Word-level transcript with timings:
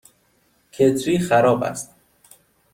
کتری 0.71 1.19
خراب 1.19 1.63
است. 1.63 1.91